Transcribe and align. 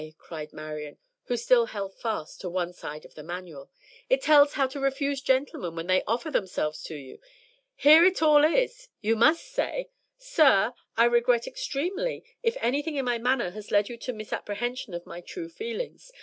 cried 0.17 0.51
Marian, 0.51 0.97
who 1.25 1.37
still 1.37 1.67
held 1.67 1.93
fast 1.93 2.41
to 2.41 2.49
one 2.49 2.73
side 2.73 3.05
of 3.05 3.13
the 3.13 3.21
Manual. 3.21 3.69
"It 4.09 4.23
tells 4.23 4.53
how 4.53 4.65
to 4.65 4.79
refuse 4.79 5.21
gentlemen 5.21 5.75
when 5.75 5.85
they 5.85 6.01
offer 6.07 6.31
themselves 6.31 6.81
to 6.85 6.95
you. 6.95 7.19
Here 7.75 8.03
it 8.03 8.19
all 8.19 8.43
is. 8.43 8.89
You 9.01 9.15
must 9.15 9.43
say, 9.47 9.91
"'SIR, 10.17 10.73
I 10.97 11.05
regret 11.05 11.45
extremely 11.45 12.23
if 12.41 12.57
anything 12.61 12.95
in 12.95 13.05
my 13.05 13.19
manner 13.19 13.51
has 13.51 13.69
led 13.69 13.85
to 13.85 14.11
a 14.11 14.15
misapprehension 14.15 14.95
of 14.95 15.05
my 15.05 15.21
true 15.21 15.49
feelings. 15.49 16.11